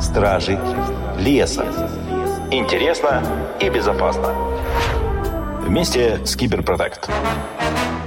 [0.00, 0.58] Стражи
[1.18, 1.66] леса.
[2.50, 3.22] Интересно
[3.60, 4.34] и безопасно.
[5.60, 7.10] Вместе с Киберпротект.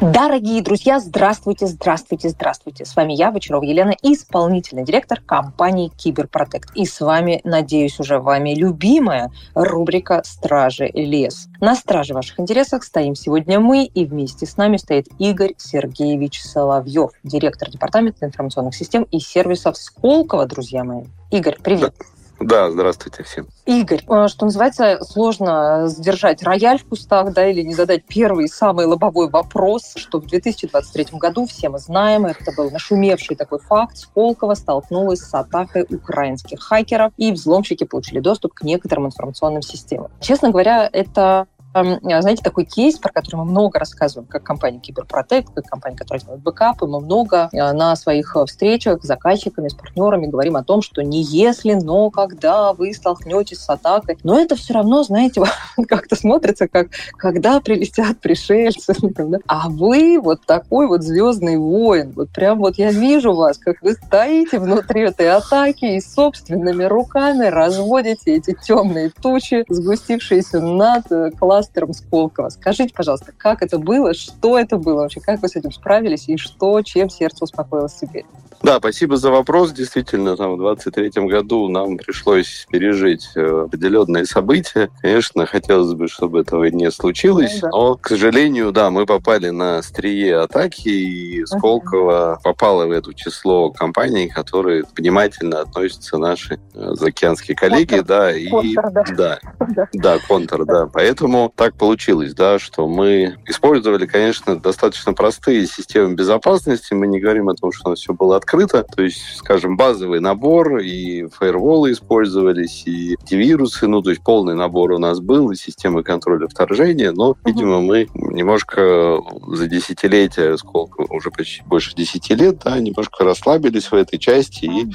[0.02, 2.84] Дорогие друзья, здравствуйте, здравствуйте, здравствуйте.
[2.84, 6.72] С вами я, Бочарова Елена, исполнительный директор компании Киберпротект.
[6.76, 11.48] И с вами, надеюсь, уже вами любимая рубрика «Стражи лес».
[11.62, 17.12] На страже ваших интересов стоим сегодня мы, и вместе с нами стоит Игорь Сергеевич Соловьев,
[17.24, 21.04] директор департамента информационных систем и сервисов Сколково, друзья мои.
[21.34, 21.96] Игорь, привет.
[21.98, 22.06] Да.
[22.40, 23.48] Да, здравствуйте всем.
[23.66, 28.86] Игорь, э, что называется, сложно сдержать рояль в кустах, да, или не задать первый самый
[28.86, 34.56] лобовой вопрос, что в 2023 году, все мы знаем, это был нашумевший такой факт, Сколково
[34.56, 40.12] столкнулась с атакой украинских хакеров, и взломщики получили доступ к некоторым информационным системам.
[40.20, 45.66] Честно говоря, это знаете, такой кейс, про который мы много рассказываем, как компания Киберпротект, как
[45.66, 50.28] компания, которая делает бэкапы, мы много э, на своих э, встречах с заказчиками, с партнерами
[50.28, 54.18] говорим о том, что не если, но когда вы столкнетесь с атакой.
[54.24, 55.42] Но это все равно, знаете,
[55.88, 58.94] как-то смотрится, как когда прилетят пришельцы.
[59.48, 62.12] А вы вот такой вот звездный воин.
[62.16, 67.48] Вот прям вот я вижу вас, как вы стоите внутри этой атаки и собственными руками
[67.48, 72.50] разводите эти темные тучи, сгустившиеся над э, классом кластером Сколково.
[72.50, 76.38] Скажите, пожалуйста, как это было, что это было вообще, как вы с этим справились и
[76.38, 78.26] что, чем сердце успокоилось теперь?
[78.64, 79.74] Да, спасибо за вопрос.
[79.74, 84.90] Действительно, там, в 23 году нам пришлось пережить э, определенные события.
[85.02, 87.70] Конечно, хотелось бы, чтобы этого не случилось, ну, да.
[87.72, 93.70] но, к сожалению, да, мы попали на острие атаки, и Сколково попало в это число
[93.70, 98.06] компаний, которые внимательно относятся наши э, заокеанские коллеги, Контр.
[98.06, 100.88] да, и Контр, да, да, да, контр, да.
[100.88, 106.94] Поэтому так получилось, да, что мы использовали, конечно, достаточно простые системы безопасности.
[106.94, 108.53] Мы не говорим о том, что у нас все было открыто.
[108.96, 114.92] То есть, скажем, базовый набор, и фаерволы использовались, и антивирусы, ну, то есть полный набор
[114.92, 121.32] у нас был, и системы контроля вторжения, но, видимо, мы немножко за десятилетия, сколько, уже
[121.32, 124.86] почти больше десяти лет, да, немножко расслабились в этой части, и,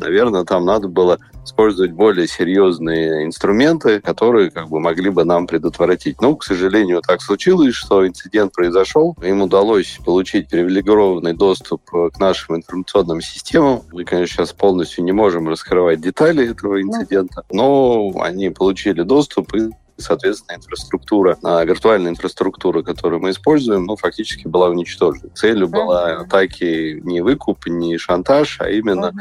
[0.00, 6.20] наверное, там надо было использовать более серьезные инструменты, которые как бы могли бы нам предотвратить.
[6.20, 9.16] Ну, к сожалению, так случилось, что инцидент произошел.
[9.22, 13.82] Им удалось получить привилегированный доступ к нашим информационным системам.
[13.92, 19.70] Мы, конечно, сейчас полностью не можем раскрывать детали этого инцидента, но они получили доступ и
[19.96, 25.30] соответственно, инфраструктура, а, виртуальная инфраструктура, которую мы используем, ну, фактически была уничтожена.
[25.34, 29.12] Целью была атаки не выкуп, не шантаж, а именно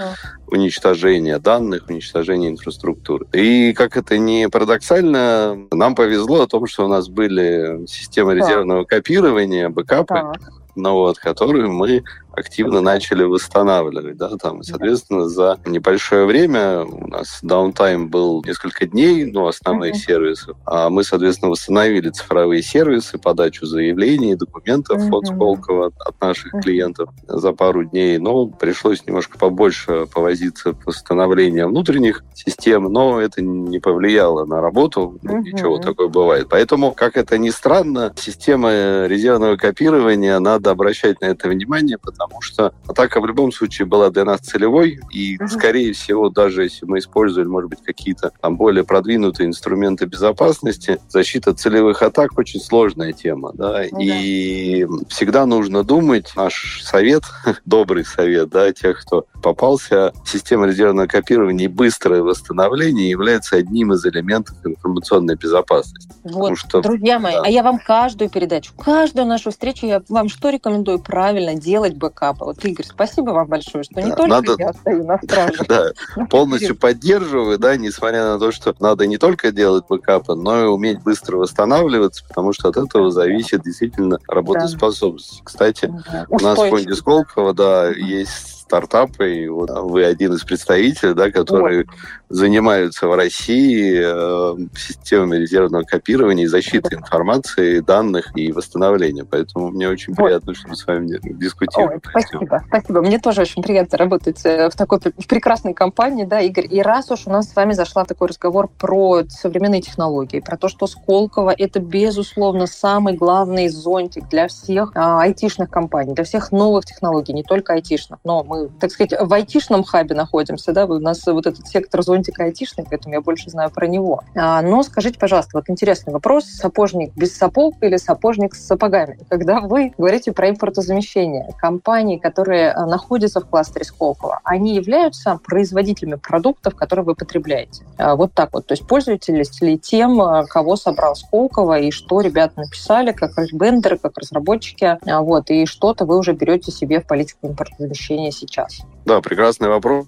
[0.47, 3.27] уничтожение данных, уничтожение инфраструктуры.
[3.33, 8.83] И, как это не парадоксально, нам повезло о том, что у нас были системы резервного
[8.83, 10.33] копирования, бэкапы,
[10.75, 17.39] ну вот, которые мы активно начали восстанавливать, да, там, соответственно, за небольшое время у нас
[17.41, 19.99] downtime был несколько дней, ну, основных uh-huh.
[19.99, 25.17] сервисов, а мы, соответственно, восстановили цифровые сервисы, подачу заявлений, документов uh-huh.
[25.17, 26.61] от Сколково, от наших uh-huh.
[26.61, 33.41] клиентов за пару дней, но пришлось немножко побольше повозиться по восстановлению внутренних систем, но это
[33.41, 35.39] не повлияло на работу, uh-huh.
[35.39, 36.47] ничего такое бывает.
[36.50, 42.41] Поэтому, как это ни странно, система резервного копирования, надо обращать на это внимание, потому потому
[42.41, 45.47] что атака в любом случае была для нас целевой, и, угу.
[45.47, 51.53] скорее всего, даже если мы использовали, может быть, какие-то там более продвинутые инструменты безопасности, защита
[51.53, 55.06] целевых атак очень сложная тема, да, ну, и да.
[55.09, 57.23] всегда нужно думать, наш совет,
[57.66, 64.06] добрый совет, да, тех, кто попался, система резервного копирования и быстрое восстановление является одним из
[64.06, 66.09] элементов информационной безопасности.
[66.23, 67.41] Вот, что, друзья мои, да.
[67.44, 72.09] а я вам каждую передачу, каждую нашу встречу, я вам что рекомендую правильно делать бы
[72.13, 72.46] бэкапа.
[72.46, 74.56] Вот, Игорь, спасибо вам большое, что да, не только надо...
[74.57, 75.63] я стою на страже.
[75.68, 75.91] Да,
[76.29, 81.01] полностью поддерживаю, да, несмотря на то, что надо не только делать бэкапы, но и уметь
[81.01, 85.41] быстро восстанавливаться, потому что от этого зависит действительно работоспособность.
[85.44, 85.91] Кстати,
[86.29, 91.31] у нас в фонде Сколково, да, есть стартапы, и вот вы один из представителей, да,
[91.31, 91.95] которые вот.
[92.30, 99.25] занимаются в России э, системами резервного копирования и защиты информации, данных и восстановления.
[99.25, 100.25] Поэтому мне очень вот.
[100.25, 102.01] приятно, что мы с вами дискутируем.
[102.04, 103.01] Ой, спасибо, спасибо.
[103.01, 106.68] Мне тоже очень приятно работать э, в такой в прекрасной компании, да, Игорь.
[106.69, 110.68] И раз уж у нас с вами зашла такой разговор про современные технологии, про то,
[110.69, 116.86] что Сколково это, безусловно, самый главный зонтик для всех а, айтишных компаний, для всех новых
[116.86, 121.00] технологий, не только айтишных, но мы мы, так сказать, в айтишном хабе находимся, да, у
[121.00, 124.21] нас вот этот сектор зонтика айтишный, поэтому я больше знаю про него.
[124.35, 129.19] А, но скажите, пожалуйста, вот интересный вопрос, сапожник без сапог или сапожник с сапогами?
[129.29, 136.15] Когда вы говорите про импортозамещение, компании, которые а, находятся в кластере Сколково, они являются производителями
[136.15, 137.83] продуктов, которые вы потребляете?
[137.97, 142.59] А, вот так вот, то есть пользуетесь ли тем, кого собрал Сколково, и что ребята
[142.59, 148.31] написали, как бендеры, как разработчики, вот, и что-то вы уже берете себе в политику импортозамещения
[148.48, 148.81] сейчас?
[149.06, 150.06] Да, прекрасный вопрос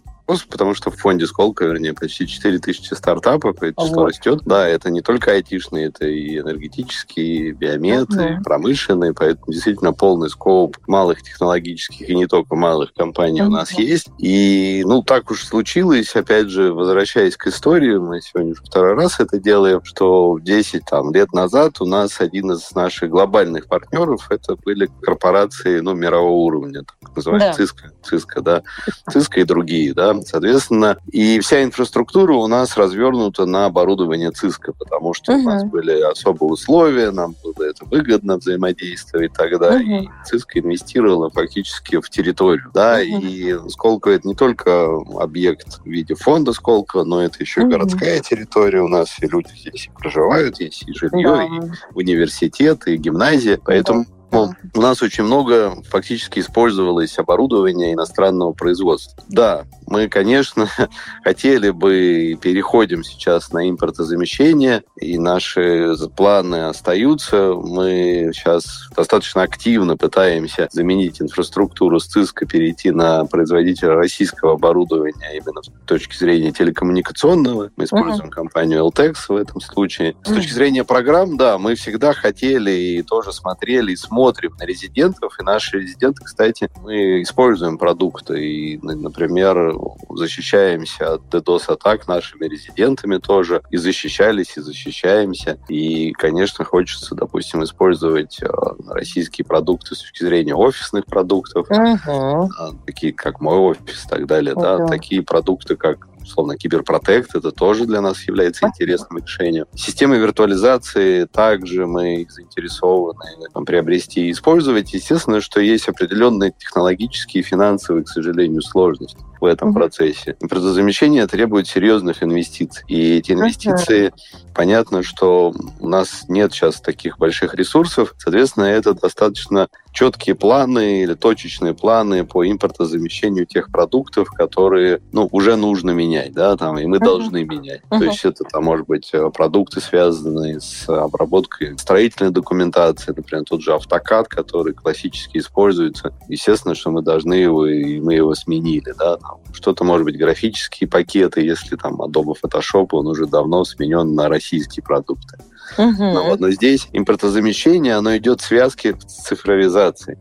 [0.50, 4.10] потому что в фонде Сколка, вернее, почти 4000 стартапов, это число вот.
[4.10, 4.42] растет.
[4.46, 8.44] Да, это не только айтишные, это и энергетические, и биометы, угу.
[8.44, 13.50] промышленные, поэтому действительно полный скоп малых технологических и не только малых компаний угу.
[13.50, 14.08] у нас есть.
[14.18, 19.20] И, ну, так уж случилось, опять же, возвращаясь к истории, мы сегодня уже второй раз
[19.20, 24.56] это делаем, что 10 там, лет назад у нас один из наших глобальных партнеров, это
[24.56, 27.64] были корпорации, ну, мирового уровня, так называемые да.
[27.64, 28.64] Cisco, Cisco, да,
[29.10, 30.98] Cisco и другие, да, соответственно.
[31.12, 35.42] И вся инфраструктура у нас развернута на оборудование ЦИСКа, потому что угу.
[35.42, 39.84] у нас были особые условия, нам было это выгодно взаимодействовать тогда, угу.
[39.84, 43.26] и ЦИСКа инвестировала фактически в территорию, да, угу.
[43.26, 44.88] и Сколково это не только
[45.20, 47.72] объект в виде фонда Сколково, но это еще угу.
[47.72, 51.44] городская территория, у нас и люди здесь и проживают, есть и жилье, да.
[51.44, 59.24] и университет, и гимназия, поэтому ну, у нас очень много фактически использовалось оборудование иностранного производства.
[59.30, 60.68] Да, мы, конечно,
[61.24, 67.54] хотели бы, переходим сейчас на импортозамещение, и наши планы остаются.
[67.54, 75.62] Мы сейчас достаточно активно пытаемся заменить инфраструктуру с ЦИСКа, перейти на производителя российского оборудования именно
[75.62, 77.72] с точки зрения телекоммуникационного.
[77.76, 78.34] Мы используем uh-huh.
[78.34, 80.16] компанию LTEX в этом случае.
[80.24, 85.36] С точки зрения программ, да, мы всегда хотели и тоже смотрели и смотрим на резидентов.
[85.40, 88.46] И наши резиденты, кстати, мы используем продукты.
[88.46, 89.75] И, например,
[90.10, 95.58] защищаемся от DDoS-атак нашими резидентами тоже, и защищались, и защищаемся.
[95.68, 98.48] И, конечно, хочется, допустим, использовать э,
[98.90, 102.50] российские продукты с точки зрения офисных продуктов, uh-huh.
[102.86, 104.78] такие как мой офис и так далее, uh-huh.
[104.78, 109.66] да, такие продукты, как условно, киберпротект, это тоже для нас является интересным решением.
[109.76, 114.94] Системы виртуализации также мы заинтересованы там, приобрести и использовать.
[114.94, 119.74] Естественно, что есть определенные технологические и финансовые, к сожалению, сложности в этом mm-hmm.
[119.74, 120.36] процессе.
[120.40, 122.84] Импортозамещение требует серьезных инвестиций.
[122.88, 124.54] И эти инвестиции, mm-hmm.
[124.54, 128.16] понятно, что у нас нет сейчас таких больших ресурсов.
[128.18, 135.56] Соответственно, это достаточно четкие планы или точечные планы по импортозамещению тех продуктов, которые ну, уже
[135.56, 137.04] нужно менять, да, там, и мы uh-huh.
[137.04, 137.82] должны менять.
[137.90, 138.00] Uh-huh.
[138.00, 143.62] То есть это, там, может быть, э, продукты, связанные с обработкой строительной документации, например, тот
[143.62, 146.14] же автокад, который классически используется.
[146.28, 150.88] Естественно, что мы должны его, и мы его сменили, да, там, что-то, может быть, графические
[150.88, 155.38] пакеты, если там Adobe Photoshop, он уже давно сменен на российские продукты.
[155.78, 156.04] Угу.
[156.04, 160.18] Но, вот, но здесь импортозамещение, оно идет в связке с цифровизацией.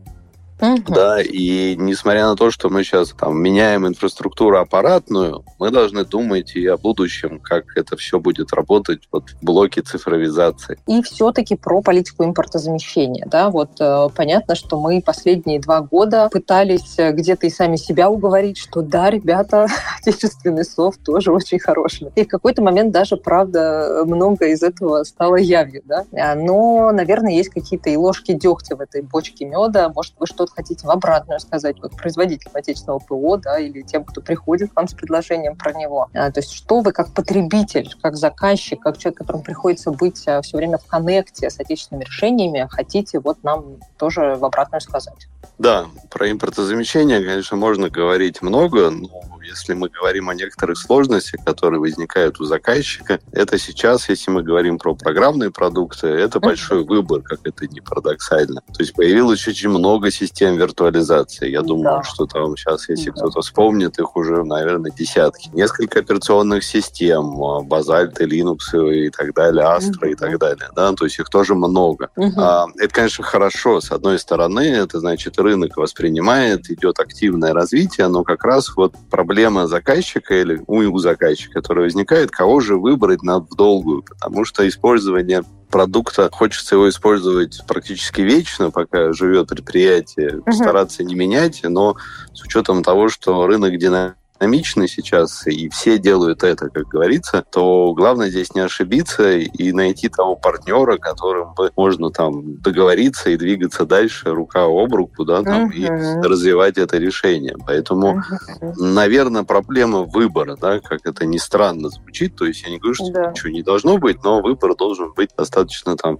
[0.61, 0.93] Угу.
[0.93, 6.55] Да, и несмотря на то, что мы сейчас там меняем инфраструктуру аппаратную, мы должны думать
[6.55, 10.79] и о будущем, как это все будет работать вот в блоке цифровизации.
[10.87, 16.97] И все-таки про политику импортозамещения, да, вот э, понятно, что мы последние два года пытались
[16.97, 19.67] э, где-то и сами себя уговорить, что да, ребята,
[20.01, 22.11] отечественный софт тоже очень хороший.
[22.15, 26.05] И в какой-то момент даже, правда, много из этого стало явью, да.
[26.13, 30.44] А, но, наверное, есть какие-то и ложки дегтя в этой бочке меда, может, вы что
[30.45, 34.75] что-то хотите в обратную сказать вот производителям отечественного ПО, да, или тем, кто приходит к
[34.75, 36.09] вам с предложением про него.
[36.13, 40.41] А, то есть что вы как потребитель, как заказчик, как человек, которому приходится быть а,
[40.41, 45.27] все время в коннекте с отечественными решениями, хотите вот нам тоже в обратную сказать?
[45.57, 49.09] Да, про импортозамещение, конечно, можно говорить много, но
[49.45, 54.77] если мы говорим о некоторых сложностях, которые возникают у заказчика, это сейчас, если мы говорим
[54.77, 58.61] про программные продукты, это большой выбор, как это не парадоксально.
[58.61, 61.49] То есть появилось очень много систем виртуализации.
[61.49, 62.03] Я думаю, да.
[62.03, 63.13] что там сейчас, если да.
[63.13, 65.49] кто-то вспомнит, их уже, наверное, десятки.
[65.53, 68.57] Несколько операционных систем, а, Базальт, Linux
[68.93, 70.69] и так далее, Astra и так далее.
[70.75, 70.93] Да?
[70.93, 72.09] То есть их тоже много.
[72.37, 73.81] А, это, конечно, хорошо.
[73.81, 79.67] С одной стороны, это значит, рынок воспринимает, идет активное развитие, но как раз вот проблема
[79.67, 85.43] заказчика или у заказчика, которая возникает, кого же выбрать на в долгую, потому что использование
[85.69, 90.51] продукта хочется его использовать практически вечно, пока живет предприятие, uh-huh.
[90.51, 91.97] стараться не менять, но
[92.33, 97.93] с учетом того, что рынок динамичный, динамичны сейчас, и все делают это, как говорится, то
[97.93, 103.85] главное здесь не ошибиться и найти того партнера, которым бы можно там договориться и двигаться
[103.85, 105.73] дальше рука об руку, да, там, uh-huh.
[105.73, 107.55] и развивать это решение.
[107.65, 108.73] Поэтому, uh-huh.
[108.77, 113.11] наверное, проблема выбора, да, как это ни странно звучит, то есть я не говорю, что
[113.11, 113.31] да.
[113.31, 116.19] ничего не должно быть, но выбор должен быть достаточно там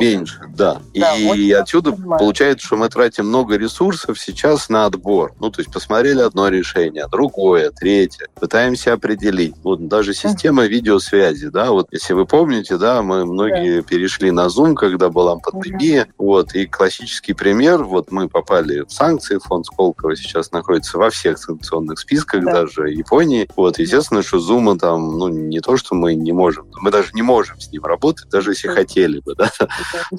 [0.00, 0.40] меньше.
[0.56, 0.80] Да.
[0.94, 2.18] да и отсюда понимаю.
[2.18, 5.34] получается, что мы тратим много ресурсов сейчас на отбор.
[5.40, 8.28] Ну, то есть посмотрели одно решение, другое, третье.
[8.36, 9.56] Пытаемся определить.
[9.64, 10.68] Вот даже система uh-huh.
[10.68, 13.82] видеосвязи, да, вот если вы помните, да, мы многие да.
[13.82, 16.12] перешли на Zoom, когда была пандемия, uh-huh.
[16.18, 21.38] вот, и классический пример, вот мы попали в санкции, фонд Сколково сейчас находится во всех
[21.38, 22.52] санкционных списках, да.
[22.52, 26.92] даже Японии, вот, естественно, что Zoom там, ну, не то, что мы не можем, мы
[26.92, 29.50] даже не можем с ним работать, даже если хотели бы, да,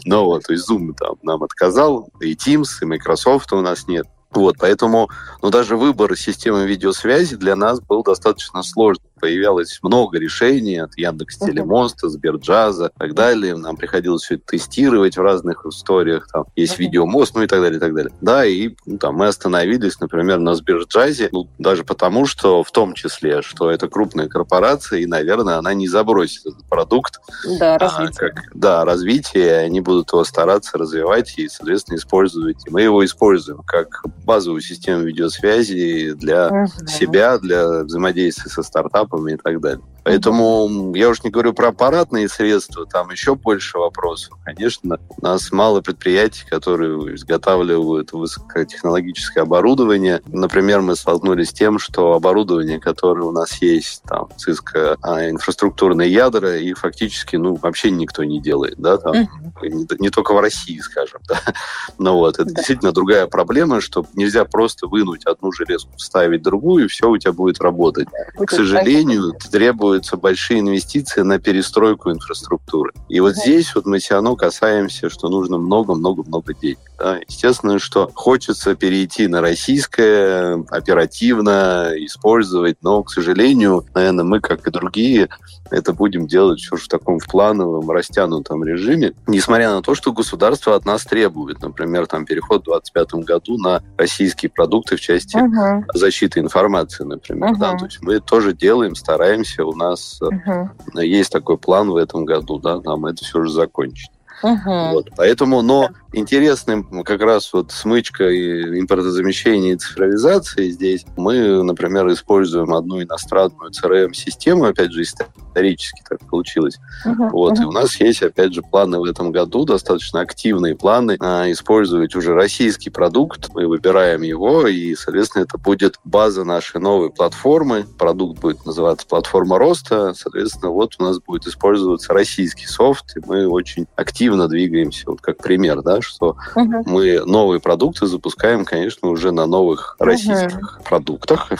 [0.03, 4.06] но вот, то есть Zoom там нам отказал, и Teams, и Microsoft у нас нет.
[4.32, 5.10] Вот, поэтому,
[5.42, 11.38] ну, даже выбор системы видеосвязи для нас был достаточно сложный появилось много решений от Яндекс
[11.38, 13.56] Телемоста, Сберджаза и так далее.
[13.56, 16.28] Нам приходилось все это тестировать в разных историях.
[16.32, 16.84] Там есть uh-huh.
[16.84, 18.12] видеомост, ну и так далее, и так далее.
[18.22, 22.94] Да, и ну, там мы остановились, например, на Сберджазе, ну, даже потому, что в том
[22.94, 27.20] числе, что это крупная корпорация, и, наверное, она не забросит этот продукт.
[27.60, 28.30] Да, развитие.
[28.30, 32.58] А, как, да, развитие, они будут его стараться развивать и, соответственно, использовать.
[32.66, 36.88] И мы его используем как базовую систему видеосвязи для uh-huh.
[36.88, 39.84] себя, для взаимодействия со стартапом этапами и так далее.
[40.04, 44.38] Поэтому я уж не говорю про аппаратные средства, там еще больше вопросов.
[44.44, 50.22] Конечно, у нас мало предприятий, которые изготавливают высокотехнологическое оборудование.
[50.28, 56.12] Например, мы столкнулись с тем, что оборудование, которое у нас есть, там, Cisco, а инфраструктурные
[56.12, 59.13] ядра, их фактически, ну, вообще никто не делает, да, там,
[59.62, 61.39] не, не только в России, скажем, да.
[61.98, 62.56] Но вот, это да.
[62.56, 67.34] действительно другая проблема, что нельзя просто вынуть одну железку, вставить другую, и все у тебя
[67.34, 68.08] будет работать.
[68.38, 72.91] К сожалению, требует требуются большие инвестиции на перестройку инфраструктуры.
[73.08, 76.88] И вот здесь вот мы все равно касаемся, что нужно много-много-много денег.
[77.27, 84.72] Естественно, что хочется перейти на российское, оперативно использовать, но, к сожалению, наверное, мы, как и
[84.72, 85.29] другие,
[85.72, 90.75] это будем делать все же в таком плановом, растянутом режиме, несмотря на то, что государство
[90.75, 95.84] от нас требует, например, там переход в 2025 году на российские продукты в части uh-huh.
[95.94, 97.51] защиты информации, например.
[97.51, 97.60] Uh-huh.
[97.60, 97.77] Да?
[97.77, 101.06] То есть мы тоже делаем, стараемся, у нас uh-huh.
[101.06, 104.12] есть такой план в этом году, да, нам это все же закончить.
[104.43, 104.91] Uh-huh.
[104.93, 112.12] Вот, поэтому, но интересным как раз вот смычка и импортозамещение и цифровизации здесь мы, например,
[112.12, 116.79] используем одну иностранную CRM-систему, опять же, исторически так получилось.
[117.05, 117.29] Uh-huh.
[117.29, 117.63] Вот, uh-huh.
[117.63, 122.15] и у нас есть, опять же, планы в этом году, достаточно активные планы а, использовать
[122.15, 123.50] уже российский продукт.
[123.53, 127.86] Мы выбираем его, и, соответственно, это будет база нашей новой платформы.
[127.98, 130.13] Продукт будет называться «Платформа роста».
[130.13, 135.38] Соответственно, вот у нас будет использоваться российский софт, и мы очень активно двигаемся, вот как
[135.38, 136.84] пример, да, что uh-huh.
[136.86, 141.50] мы новые продукты запускаем, конечно, уже на новых российских продуктах.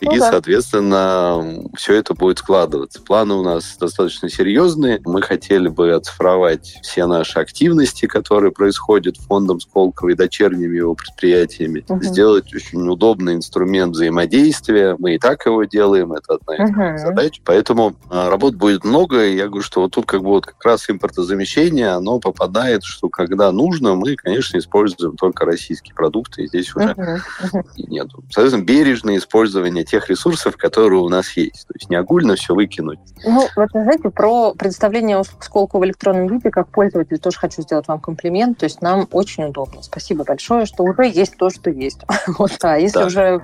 [0.00, 0.30] Ну, и, да.
[0.32, 3.00] соответственно, все это будет складываться.
[3.00, 5.00] Планы у нас достаточно серьезные.
[5.04, 11.84] Мы хотели бы оцифровать все наши активности, которые происходят фондом Сколково и дочерними его предприятиями,
[11.88, 12.02] uh-huh.
[12.02, 14.96] сделать очень удобный инструмент взаимодействия.
[14.98, 16.98] Мы и так его делаем, это одна из uh-huh.
[16.98, 17.40] задач.
[17.44, 20.62] Поэтому а, работ будет много, и я говорю, что вот тут как бы вот как
[20.64, 26.74] раз импортозамещение, оно попадает, что когда нужно, мы, конечно, используем только российские продукты, и здесь
[26.76, 27.18] уже uh-huh.
[27.42, 27.62] Uh-huh.
[27.78, 28.08] нет.
[28.30, 31.66] Соответственно, бережное использование тех ресурсов, которые у нас есть.
[31.66, 32.98] То есть не огульно все выкинуть.
[33.24, 38.00] Ну, вот, знаете, про представление Сколково в электронном виде, как пользователь, тоже хочу сделать вам
[38.00, 38.58] комплимент.
[38.58, 39.82] То есть нам очень удобно.
[39.82, 42.00] Спасибо большое, что уже есть то, что есть.
[42.38, 43.06] вот, а если да.
[43.06, 43.40] уже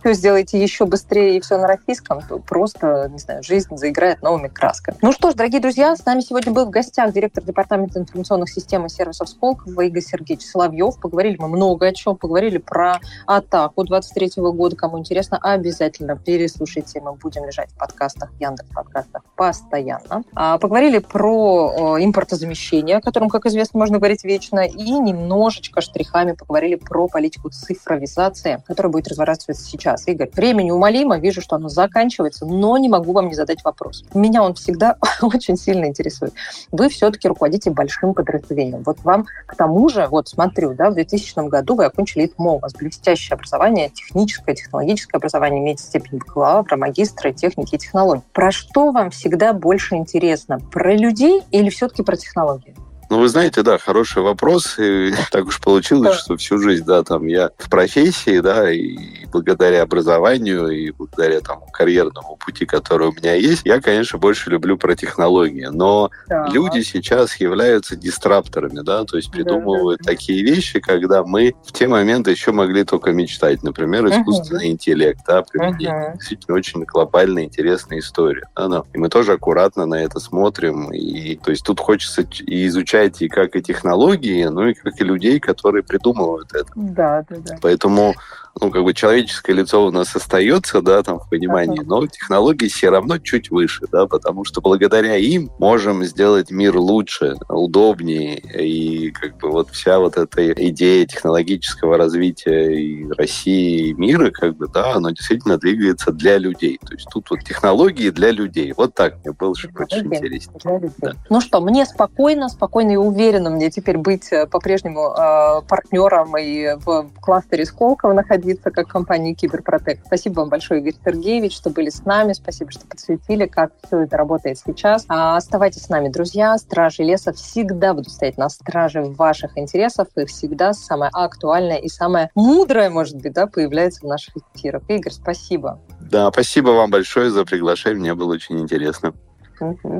[0.00, 4.48] все сделаете еще быстрее и все на российском, то просто, не знаю, жизнь заиграет новыми
[4.48, 4.98] красками.
[5.00, 8.86] Ну что ж, дорогие друзья, с нами сегодня был в гостях директор департамента информационных систем
[8.86, 10.98] и сервисов Сколково Игорь Сергеевич Соловьев.
[11.00, 12.16] Поговорили мы много о чем.
[12.16, 14.76] Поговорили про атаку 23 года.
[14.76, 17.00] Кому интересно, обязательно переслушайте.
[17.00, 20.24] Мы будем лежать в подкастах, Яндекс подкастах постоянно.
[20.34, 24.60] А, поговорили про импортозамещение, о котором, как известно, можно говорить вечно.
[24.60, 30.06] И немножечко штрихами поговорили про политику цифровизации, которая будет разворачиваться сейчас.
[30.08, 31.18] Игорь, время неумолимо.
[31.18, 34.04] Вижу, что оно заканчивается, но не могу вам не задать вопрос.
[34.14, 36.32] Меня он всегда очень сильно интересует.
[36.70, 38.82] Вы все-таки руководите большим подразделением.
[38.84, 42.58] Вот вам к тому же, вот смотрю, да, в 2000 году вы окончили ИТМО, у
[42.58, 48.22] вас блестящее образование, техническое, технологическое образование, имеете степень бакалавра, магистра техники и технологий.
[48.32, 50.60] Про что вам всегда больше интересно?
[50.70, 52.74] Про людей или все-таки про технологии?
[53.12, 54.78] Ну, вы знаете, да, хороший вопрос.
[54.78, 59.82] И так уж получилось, что всю жизнь, да, там я в профессии, да, и благодаря
[59.82, 64.96] образованию, и благодаря там карьерному пути, который у меня есть, я, конечно, больше люблю про
[64.96, 65.68] технологии.
[65.70, 66.48] Но да.
[66.50, 70.12] люди сейчас являются дистрапторами, да, то есть придумывают да, да.
[70.12, 73.62] такие вещи, когда мы в те моменты еще могли только мечтать.
[73.62, 74.72] Например, искусственный uh-huh.
[74.72, 75.90] интеллект, да, применение.
[75.90, 76.16] Uh-huh.
[76.16, 78.48] Действительно, очень глобальная, интересная история.
[78.56, 78.82] Да, да.
[78.94, 80.90] И мы тоже аккуратно на это смотрим.
[80.92, 85.04] И, то есть тут хочется и изучать и как и технологии, ну и как и
[85.04, 86.70] людей, которые придумывают это.
[86.74, 87.56] Да, да, да.
[87.60, 88.14] Поэтому
[88.60, 92.90] ну, как бы человеческое лицо у нас остается, да, там, в понимании, но технологии все
[92.90, 99.38] равно чуть выше, да, потому что благодаря им можем сделать мир лучше, удобнее, и как
[99.38, 104.94] бы вот вся вот эта идея технологического развития и России, и мира, как бы, да,
[104.94, 106.78] оно действительно двигается для людей.
[106.86, 108.74] То есть тут вот технологии для людей.
[108.76, 110.92] Вот так мне было очень интереснее.
[110.98, 111.12] Да.
[111.30, 116.76] Ну что, мне спокойно, спокойно и уверенно мне теперь быть э, по-прежнему э, партнером и
[116.84, 120.06] в кластере Сколково находиться находиться как компания Киберпротект.
[120.06, 122.32] Спасибо вам большое, Игорь Сергеевич, что были с нами.
[122.32, 125.04] Спасибо, что подсветили, как все это работает сейчас.
[125.08, 126.56] А оставайтесь с нами, друзья.
[126.58, 132.30] Стражи леса всегда будут стоять на страже ваших интересов, и всегда самое актуальное и самое
[132.34, 134.82] мудрое, может быть, да, появляется в наших эфирах.
[134.88, 135.80] Игорь, спасибо.
[136.00, 138.00] Да, спасибо вам большое за приглашение.
[138.00, 139.14] Мне было очень интересно.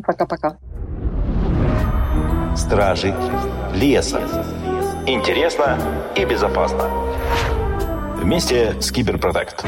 [0.04, 0.56] Пока-пока.
[2.56, 3.14] Стражи
[3.74, 4.20] леса.
[5.06, 5.78] Интересно
[6.16, 7.01] и безопасно
[8.22, 9.64] вместе с Киберпротект.